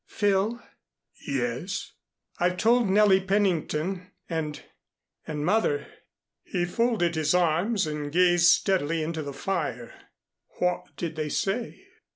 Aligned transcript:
"Phil." 0.07 0.59
"Yes." 1.27 1.91
"I've 2.39 2.57
told 2.57 2.89
Nellie 2.89 3.21
Pennington 3.23 4.09
and 4.27 4.59
and 5.27 5.45
mother." 5.45 5.85
He 6.43 6.65
folded 6.65 7.13
his 7.13 7.35
arms 7.35 7.85
and 7.85 8.11
gazed 8.11 8.47
steadily 8.47 9.03
into 9.03 9.21
the 9.21 9.31
fire. 9.31 9.93
"What 10.57 10.87
did 10.97 11.17
they 11.17 11.29
say?" 11.29 11.85